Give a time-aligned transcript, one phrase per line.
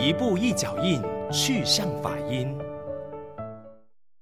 [0.00, 2.56] 一步一脚印，去向法音。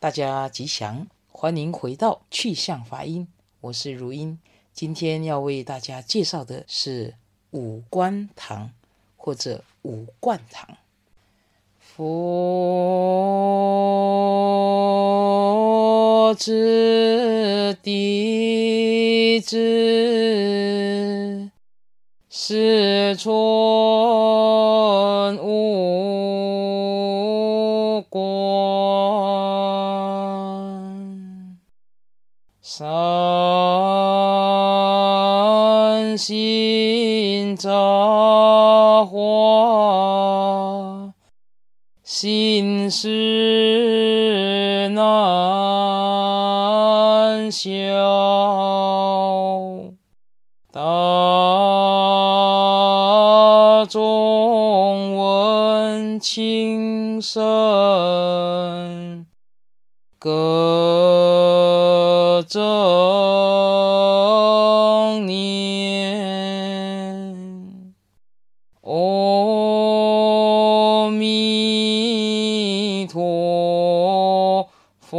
[0.00, 3.28] 大家吉祥，欢迎回到去向法音，
[3.60, 4.40] 我是如音。
[4.72, 7.14] 今天要为大家介绍的是
[7.52, 8.72] 五观堂
[9.16, 10.76] 或者五冠堂。
[11.78, 11.94] 佛
[16.36, 19.56] 之弟子，
[22.32, 23.34] 世尊
[25.42, 28.20] 五观，
[32.62, 32.86] 三
[36.16, 37.68] 心杂
[39.04, 41.12] 话，
[42.04, 43.08] 心事
[57.20, 59.26] 轻声，
[60.18, 62.58] 各正
[65.26, 66.16] 念。
[68.80, 75.18] 阿弥陀佛。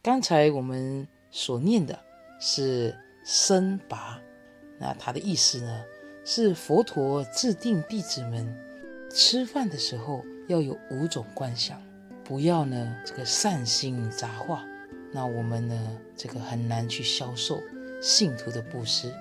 [0.00, 1.98] 刚才我们所念的。
[2.38, 2.94] 是
[3.24, 4.20] 僧跋，
[4.78, 5.84] 那它的意思呢？
[6.28, 8.52] 是佛陀制定弟子们
[9.08, 11.80] 吃饭的时候要有五种观想，
[12.24, 14.64] 不要呢这个善心杂化。
[15.12, 17.62] 那我们呢这个很难去销售
[18.02, 19.14] 信徒的布施。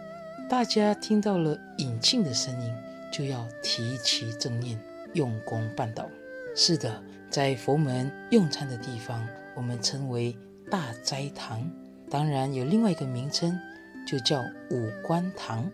[0.50, 2.74] 大家听到了引磬的声音，
[3.14, 4.80] 就要提起正念，
[5.14, 6.10] 用功办道。
[6.56, 10.36] 是的，在佛门用餐的地方，我们称为
[10.72, 11.70] 大斋堂。
[12.10, 13.56] 当然有另外一个名称，
[14.08, 15.70] 就叫五观堂。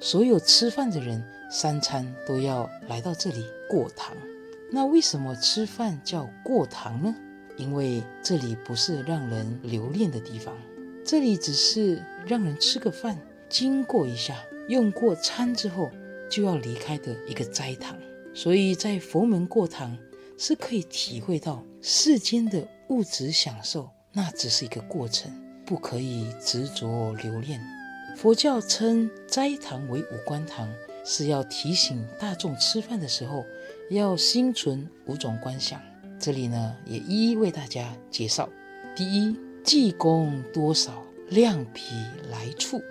[0.00, 4.16] 所有吃饭的人，三餐都要来到这里过堂。
[4.70, 7.14] 那为什么吃饭叫过堂呢？
[7.56, 10.56] 因为这里不是让人留恋的地方，
[11.04, 13.18] 这里只是让人吃个饭，
[13.48, 14.36] 经过一下，
[14.68, 15.90] 用过餐之后
[16.30, 17.96] 就要离开的一个斋堂。
[18.32, 19.98] 所以在佛门过堂，
[20.36, 25.32] 是可以体会到世间的物质享受，那只是一个过程。
[25.66, 27.60] 不可以执着留恋。
[28.18, 30.68] 佛教称斋堂为五观堂，
[31.04, 33.46] 是要提醒大众吃饭的时候
[33.90, 35.80] 要心存五种观想。
[36.18, 38.48] 这里呢，也一一为大家介绍。
[38.96, 41.80] 第一，济公多少，量彼
[42.28, 42.82] 来处，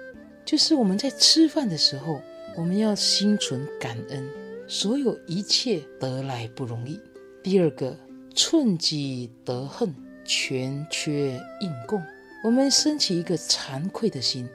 [0.45, 2.21] 就是我们在吃饭的时候，
[2.55, 4.25] 我们要心存感恩，
[4.65, 6.97] 所有一切得来不容易。
[7.43, 7.97] 第二个，
[8.33, 9.93] 寸己得恨，
[10.23, 12.01] 全缺应供。
[12.45, 14.47] 我们升起一个惭愧的心，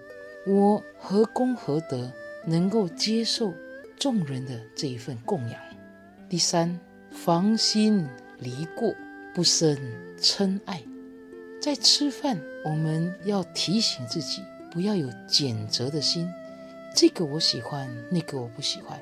[0.45, 2.13] 我何功何德
[2.45, 3.55] 能够接受
[3.97, 5.61] 众人的这一份供养？
[6.29, 6.79] 第三，
[7.13, 8.05] 防心
[8.39, 8.93] 离过，
[9.33, 9.77] 不生
[10.19, 10.83] 嗔爱。
[11.61, 16.29] 在吃饭，我们要提醒自己，不要有拣择的心，
[16.97, 18.99] 这个我喜欢，那个我不喜欢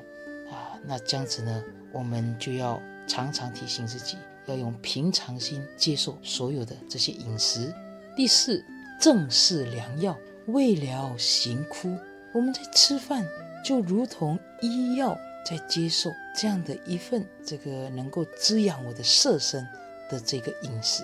[0.51, 0.77] 啊。
[0.85, 4.15] 那这样子呢，我们就要常常提醒自己，
[4.45, 7.73] 要用平常心接受所有的这些饮食。
[8.15, 8.63] 第四。
[9.01, 10.15] 正是良药，
[10.47, 11.97] 未了行枯。
[12.33, 13.27] 我们在吃饭，
[13.63, 19.67] 就如同医药在接受这样的一份这个能够滋养我的色身
[20.09, 21.03] 的这个饮食。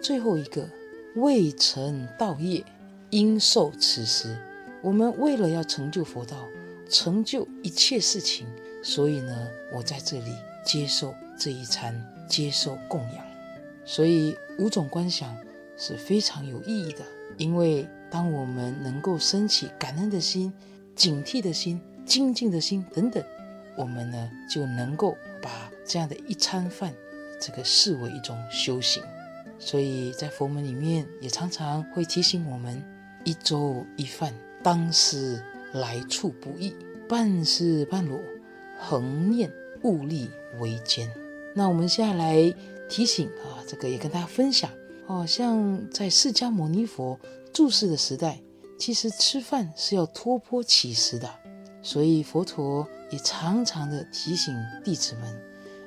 [0.00, 0.68] 最后一个，
[1.16, 2.64] 未成道业，
[3.10, 4.36] 应受此食。
[4.80, 6.46] 我们为了要成就佛道，
[6.88, 8.46] 成就一切事情，
[8.82, 11.94] 所以呢，我在这里接受这一餐，
[12.28, 13.24] 接受供养。
[13.84, 15.36] 所以五种观想
[15.80, 17.00] 是非常有意义的。
[17.38, 20.52] 因为当我们能够升起感恩的心、
[20.94, 23.24] 警惕的心、精进的心等等，
[23.76, 26.92] 我们呢就能够把这样的一餐饭，
[27.40, 29.02] 这个视为一种修行。
[29.58, 32.82] 所以在佛门里面也常常会提醒我们：
[33.24, 35.42] 一粥一饭，当思
[35.72, 36.72] 来处不易；
[37.08, 38.20] 半丝半裸，
[38.78, 39.50] 恒念
[39.82, 41.10] 物力维艰。
[41.54, 42.54] 那我们现在来
[42.88, 44.70] 提醒啊，这个也跟大家分享。
[45.10, 47.18] 哦，像在释迦牟尼佛
[47.52, 48.40] 住世的时代，
[48.78, 51.28] 其实吃饭是要托钵乞食的，
[51.82, 54.54] 所以佛陀也常常的提醒
[54.84, 55.42] 弟子们，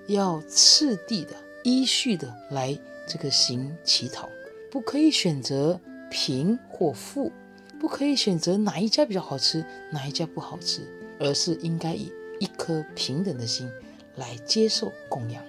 [0.07, 2.77] 要次第的依序的来
[3.07, 4.27] 这个行乞讨，
[4.69, 5.79] 不可以选择
[6.11, 7.31] 贫或富，
[7.79, 10.81] 不可以选择哪一家比较好吃，哪一家不好吃，
[11.17, 12.11] 而是应该以
[12.41, 13.71] 一颗平等的心
[14.17, 15.41] 来接受供养。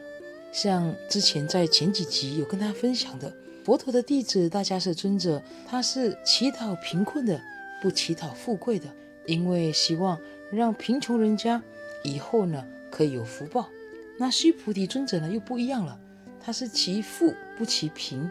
[0.53, 3.35] 像之前在前几集有跟大家分享的。
[3.65, 7.41] 佛陀的弟子大迦叶尊者，他是乞讨贫困的，
[7.81, 8.87] 不乞讨富贵的，
[9.25, 10.21] 因为希望
[10.53, 11.63] 让贫穷人家
[12.03, 13.71] 以后呢可以有福报。
[14.19, 15.99] 那须菩提尊者呢又不一样了，
[16.39, 18.31] 他是祈富不祈贫，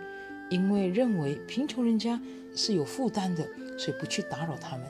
[0.50, 2.22] 因为认为贫穷人家
[2.56, 3.44] 是有负担的，
[3.76, 4.86] 所以不去打扰他们。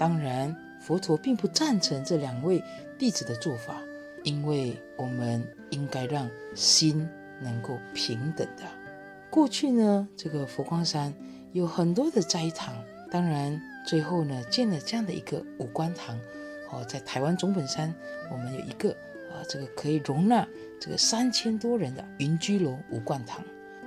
[0.00, 2.60] 当然，佛陀并不赞成这两位
[2.98, 3.80] 弟子的做法，
[4.24, 7.08] 因为我们应该让心
[7.40, 8.64] 能够平等的。
[9.36, 11.12] 过去呢，这个佛光山
[11.52, 12.74] 有很多的斋堂，
[13.10, 16.18] 当然最后呢建了这样的一个五观堂。
[16.70, 17.94] 哦，在台湾总本山，
[18.32, 18.92] 我们有一个
[19.30, 20.48] 啊，这个可以容纳
[20.80, 23.44] 这个三千多人的云居楼五观堂。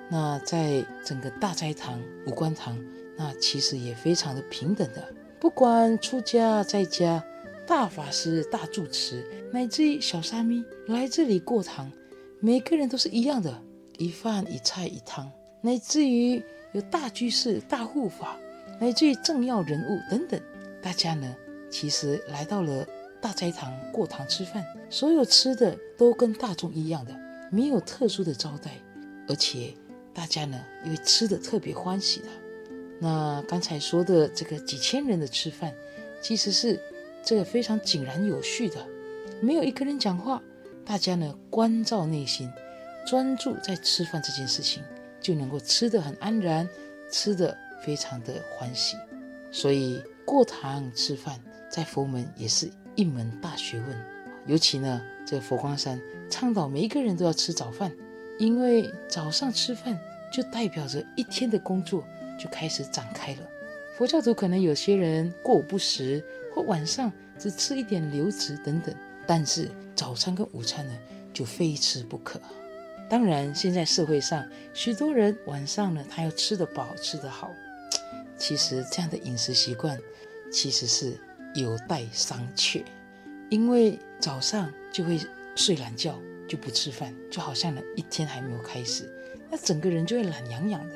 [0.07, 2.79] 那在整个大斋堂五观堂，
[3.17, 5.03] 那其实也非常的平等的。
[5.39, 7.23] 不管出家在家，
[7.65, 11.91] 大法师、大住持，乃至于小沙弥来这里过堂，
[12.39, 13.59] 每个人都是一样的，
[13.99, 15.29] 一饭一菜一汤，
[15.59, 16.41] 乃至于
[16.71, 18.39] 有大居士、大护法，
[18.79, 20.41] 乃至于政要人物等等，
[20.81, 21.35] 大家呢，
[21.69, 22.87] 其实来到了
[23.19, 27.13] 大斋堂过堂吃饭，所有吃的都跟大众一样的，
[27.51, 28.71] 没有特殊的招待，
[29.27, 29.73] 而且
[30.13, 32.27] 大家呢，因为吃的特别欢喜的。
[33.01, 35.73] 那刚才说的这个几千人的吃饭，
[36.21, 36.79] 其实是
[37.21, 38.77] 这个非常井然有序的，
[39.41, 40.41] 没有一个人讲话，
[40.85, 42.49] 大家呢关照内心，
[43.09, 44.83] 专注在吃饭这件事情，
[45.19, 46.69] 就能够吃得很安然，
[47.11, 48.95] 吃得非常的欢喜。
[49.51, 51.39] 所以过堂吃饭，
[51.71, 54.05] 在佛门也是一门大学问。
[54.45, 57.91] 尤其呢，这个佛光山倡导每一个人都要吃早饭，
[58.37, 59.99] 因为早上吃饭
[60.31, 62.03] 就代表着一天的工作。
[62.39, 63.39] 就开始展开了。
[63.97, 66.23] 佛教徒可能有些人过午不食，
[66.55, 68.95] 或晚上只吃一点流食等等，
[69.27, 70.93] 但是早餐跟午餐呢，
[71.33, 72.39] 就非吃不可。
[73.09, 77.51] 当然，现在社会上许多人晚上呢，他要吃得饱，吃得好。
[78.37, 79.99] 其实这样的饮食习惯
[80.51, 81.19] 其实是
[81.55, 82.83] 有待商榷，
[83.49, 85.19] 因为早上就会
[85.55, 86.17] 睡懒觉，
[86.47, 89.11] 就不吃饭，就好像呢一天还没有开始，
[89.49, 90.95] 那整个人就会懒洋洋的，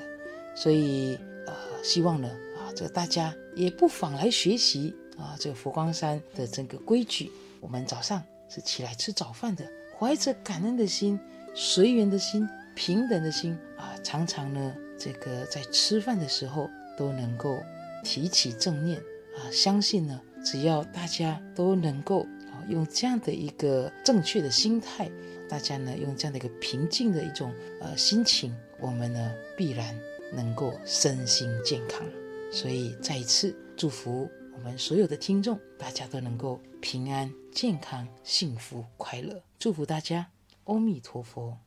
[0.56, 1.18] 所以。
[1.46, 7.30] 呃，希望呢，啊，这个大家也不妨来学习啊，这个佛光山的整个规矩。
[7.60, 9.70] 我们早上是起来吃早饭的，
[10.00, 11.20] 怀着感恩的心、
[11.54, 17.62] 随缘的心、平等的心啊，常常呢，这个在吃饭的时候都能够
[18.04, 19.00] 提起正念
[19.38, 22.22] 啊，相信呢，只要大家都能够
[22.52, 25.10] 啊，用这样的一个正确的心态，
[25.48, 29.96] 大家呢，用这样的一个平静的一种呃心情，我们呢，必然。
[30.36, 32.04] 能够身心健康，
[32.52, 39.40] 所以再一次祝福我们所有的听众，大家都能够平安、健康、幸福、快乐。
[39.60, 40.28] 祝福大家，
[40.66, 41.58] 阿弥陀佛。